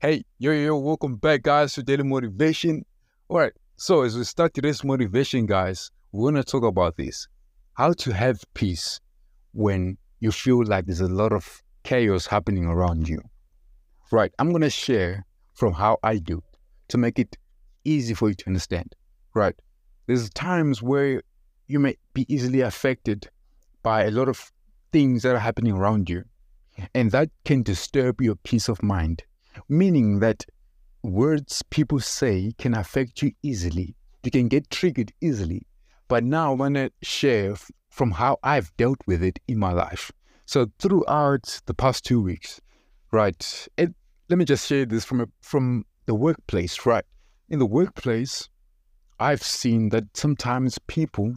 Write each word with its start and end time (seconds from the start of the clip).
Hey, 0.00 0.22
yo, 0.38 0.52
yo, 0.52 0.76
welcome 0.76 1.16
back, 1.16 1.42
guys, 1.42 1.72
to 1.72 1.82
Daily 1.82 2.04
Motivation. 2.04 2.84
All 3.28 3.38
right, 3.38 3.52
so 3.74 4.02
as 4.02 4.16
we 4.16 4.22
start 4.22 4.54
today's 4.54 4.84
motivation, 4.84 5.44
guys, 5.44 5.90
we're 6.12 6.30
going 6.30 6.40
to 6.40 6.48
talk 6.48 6.62
about 6.62 6.96
this 6.96 7.26
how 7.74 7.92
to 7.94 8.12
have 8.12 8.40
peace 8.54 9.00
when 9.54 9.98
you 10.20 10.30
feel 10.30 10.64
like 10.64 10.86
there's 10.86 11.00
a 11.00 11.08
lot 11.08 11.32
of 11.32 11.64
chaos 11.82 12.26
happening 12.26 12.66
around 12.66 13.08
you. 13.08 13.20
Right, 14.12 14.30
I'm 14.38 14.50
going 14.50 14.62
to 14.62 14.70
share 14.70 15.26
from 15.54 15.72
how 15.72 15.98
I 16.04 16.18
do 16.18 16.44
to 16.90 16.96
make 16.96 17.18
it 17.18 17.36
easy 17.84 18.14
for 18.14 18.28
you 18.28 18.36
to 18.36 18.46
understand. 18.46 18.94
Right, 19.34 19.56
there's 20.06 20.30
times 20.30 20.80
where 20.80 21.22
you 21.66 21.80
may 21.80 21.96
be 22.14 22.24
easily 22.32 22.60
affected 22.60 23.28
by 23.82 24.04
a 24.04 24.12
lot 24.12 24.28
of 24.28 24.52
things 24.92 25.24
that 25.24 25.34
are 25.34 25.40
happening 25.40 25.72
around 25.72 26.08
you, 26.08 26.22
and 26.94 27.10
that 27.10 27.30
can 27.44 27.64
disturb 27.64 28.20
your 28.20 28.36
peace 28.36 28.68
of 28.68 28.80
mind 28.80 29.24
meaning 29.68 30.20
that 30.20 30.44
words 31.02 31.62
people 31.70 32.00
say 32.00 32.52
can 32.58 32.74
affect 32.74 33.22
you 33.22 33.32
easily. 33.42 33.94
You 34.22 34.30
can 34.30 34.48
get 34.48 34.70
triggered 34.70 35.12
easily. 35.20 35.66
But 36.08 36.24
now 36.24 36.52
I 36.52 36.54
want 36.54 36.74
to 36.74 36.90
share 37.02 37.54
from 37.90 38.12
how 38.12 38.38
I've 38.42 38.74
dealt 38.76 38.98
with 39.06 39.22
it 39.22 39.38
in 39.48 39.58
my 39.58 39.72
life. 39.72 40.10
So 40.46 40.66
throughout 40.78 41.60
the 41.66 41.74
past 41.74 42.04
two 42.04 42.22
weeks, 42.22 42.60
right? 43.12 43.68
It, 43.76 43.94
let 44.28 44.38
me 44.38 44.44
just 44.44 44.66
share 44.66 44.86
this 44.86 45.04
from 45.04 45.20
a, 45.20 45.26
from 45.42 45.84
the 46.06 46.14
workplace, 46.14 46.86
right? 46.86 47.04
In 47.48 47.58
the 47.58 47.66
workplace, 47.66 48.48
I've 49.20 49.42
seen 49.42 49.90
that 49.90 50.16
sometimes 50.16 50.78
people 50.86 51.34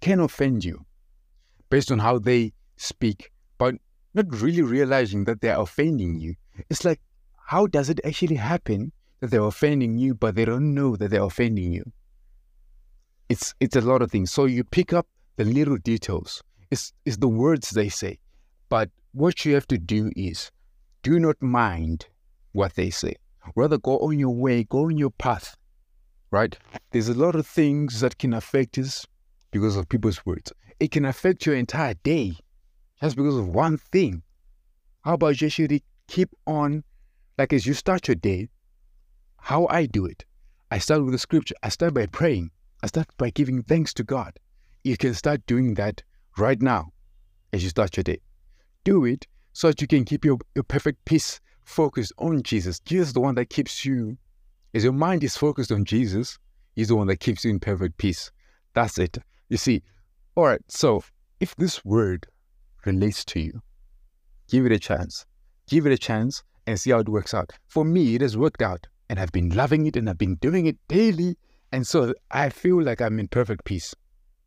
can 0.00 0.20
offend 0.20 0.64
you 0.64 0.84
based 1.70 1.90
on 1.90 1.98
how 1.98 2.18
they 2.18 2.52
speak, 2.76 3.30
but 3.58 3.74
not 4.14 4.26
really 4.40 4.62
realizing 4.62 5.24
that 5.24 5.40
they're 5.40 5.60
offending 5.60 6.20
you. 6.20 6.34
It's 6.70 6.84
like 6.84 7.00
how 7.46 7.66
does 7.66 7.90
it 7.90 8.00
actually 8.04 8.36
happen 8.36 8.92
that 9.20 9.30
they're 9.30 9.44
offending 9.44 9.98
you, 9.98 10.14
but 10.14 10.34
they 10.34 10.44
don't 10.44 10.74
know 10.74 10.96
that 10.96 11.10
they're 11.10 11.22
offending 11.22 11.72
you? 11.72 11.84
It's 13.28 13.54
it's 13.60 13.76
a 13.76 13.80
lot 13.80 14.02
of 14.02 14.10
things. 14.10 14.32
So 14.32 14.44
you 14.46 14.64
pick 14.64 14.92
up 14.92 15.06
the 15.36 15.44
little 15.44 15.76
details. 15.76 16.42
It's 16.70 16.92
it's 17.04 17.18
the 17.18 17.28
words 17.28 17.70
they 17.70 17.88
say. 17.88 18.18
But 18.68 18.90
what 19.12 19.44
you 19.44 19.54
have 19.54 19.66
to 19.68 19.78
do 19.78 20.10
is 20.16 20.50
do 21.02 21.18
not 21.20 21.40
mind 21.40 22.06
what 22.52 22.74
they 22.74 22.90
say. 22.90 23.16
Rather 23.54 23.78
go 23.78 23.98
on 23.98 24.18
your 24.18 24.34
way, 24.34 24.64
go 24.64 24.86
on 24.86 24.96
your 24.96 25.10
path. 25.10 25.56
Right? 26.30 26.58
There's 26.90 27.08
a 27.08 27.14
lot 27.14 27.34
of 27.34 27.46
things 27.46 28.00
that 28.00 28.18
can 28.18 28.32
affect 28.32 28.78
us 28.78 29.06
because 29.50 29.76
of 29.76 29.88
people's 29.88 30.24
words. 30.26 30.52
It 30.80 30.90
can 30.90 31.04
affect 31.04 31.46
your 31.46 31.54
entire 31.54 31.94
day 32.02 32.34
just 33.00 33.16
because 33.16 33.36
of 33.36 33.48
one 33.48 33.78
thing. 33.78 34.22
How 35.02 35.14
about 35.14 35.40
you 35.40 35.46
actually 35.46 35.82
keep 36.08 36.30
on 36.46 36.82
like 37.38 37.52
as 37.52 37.66
you 37.66 37.74
start 37.74 38.08
your 38.08 38.14
day, 38.14 38.48
how 39.38 39.66
I 39.68 39.86
do 39.86 40.06
it, 40.06 40.24
I 40.70 40.78
start 40.78 41.04
with 41.04 41.12
the 41.12 41.18
scripture. 41.18 41.54
I 41.62 41.68
start 41.68 41.94
by 41.94 42.06
praying. 42.06 42.50
I 42.82 42.86
start 42.86 43.08
by 43.16 43.30
giving 43.30 43.62
thanks 43.62 43.94
to 43.94 44.04
God. 44.04 44.38
You 44.82 44.96
can 44.96 45.14
start 45.14 45.46
doing 45.46 45.74
that 45.74 46.02
right 46.36 46.60
now 46.60 46.92
as 47.52 47.62
you 47.62 47.70
start 47.70 47.96
your 47.96 48.04
day. 48.04 48.20
Do 48.84 49.04
it 49.04 49.26
so 49.52 49.68
that 49.68 49.80
you 49.80 49.86
can 49.86 50.04
keep 50.04 50.24
your, 50.24 50.38
your 50.54 50.64
perfect 50.64 51.04
peace 51.04 51.40
focused 51.64 52.12
on 52.18 52.42
Jesus. 52.42 52.80
Jesus 52.80 53.08
is 53.08 53.12
the 53.14 53.20
one 53.20 53.36
that 53.36 53.50
keeps 53.50 53.84
you, 53.84 54.18
as 54.74 54.84
your 54.84 54.92
mind 54.92 55.24
is 55.24 55.36
focused 55.36 55.72
on 55.72 55.84
Jesus, 55.84 56.38
He's 56.74 56.88
the 56.88 56.96
one 56.96 57.06
that 57.06 57.20
keeps 57.20 57.44
you 57.44 57.50
in 57.50 57.60
perfect 57.60 57.96
peace. 57.98 58.32
That's 58.74 58.98
it. 58.98 59.18
You 59.48 59.56
see, 59.56 59.82
all 60.34 60.46
right, 60.46 60.60
so 60.68 61.04
if 61.40 61.54
this 61.56 61.84
word 61.84 62.26
relates 62.84 63.24
to 63.26 63.40
you, 63.40 63.62
give 64.48 64.66
it 64.66 64.72
a 64.72 64.78
chance. 64.78 65.24
Give 65.68 65.86
it 65.86 65.92
a 65.92 65.98
chance 65.98 66.42
and 66.66 66.78
see 66.78 66.90
how 66.90 66.98
it 66.98 67.08
works 67.08 67.34
out. 67.34 67.52
For 67.66 67.84
me, 67.84 68.14
it 68.14 68.20
has 68.20 68.36
worked 68.36 68.62
out 68.62 68.86
and 69.08 69.18
I've 69.18 69.32
been 69.32 69.50
loving 69.50 69.86
it 69.86 69.96
and 69.96 70.08
I've 70.08 70.18
been 70.18 70.36
doing 70.36 70.66
it 70.66 70.76
daily. 70.88 71.36
And 71.72 71.86
so 71.86 72.14
I 72.30 72.48
feel 72.48 72.82
like 72.82 73.00
I'm 73.00 73.18
in 73.18 73.28
perfect 73.28 73.64
peace. 73.64 73.94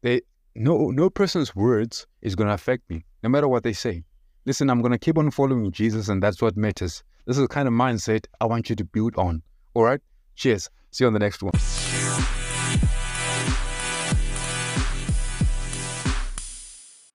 They, 0.01 0.21
no, 0.55 0.89
no 0.89 1.09
person's 1.09 1.55
words 1.55 2.07
is 2.21 2.35
going 2.35 2.47
to 2.47 2.53
affect 2.53 2.89
me, 2.89 3.05
no 3.23 3.29
matter 3.29 3.47
what 3.47 3.63
they 3.63 3.73
say. 3.73 4.03
Listen, 4.45 4.69
I'm 4.69 4.81
going 4.81 4.93
to 4.93 4.97
keep 4.97 5.17
on 5.17 5.29
following 5.31 5.71
Jesus 5.71 6.09
and 6.09 6.23
that's 6.23 6.41
what 6.41 6.55
matters. 6.55 7.03
This 7.25 7.37
is 7.37 7.41
the 7.41 7.47
kind 7.47 7.67
of 7.67 7.73
mindset 7.73 8.25
I 8.39 8.45
want 8.45 8.69
you 8.69 8.75
to 8.77 8.85
build 8.85 9.15
on. 9.17 9.41
All 9.73 9.83
right? 9.83 9.99
Cheers. 10.35 10.69
See 10.91 11.03
you 11.03 11.07
on 11.07 11.13
the 11.13 11.19
next 11.19 11.43
one. 11.43 11.53